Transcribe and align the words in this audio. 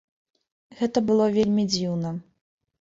Гэта 0.79 1.05
было 1.11 1.29
вельмі 1.37 1.69
дзіўна. 1.77 2.19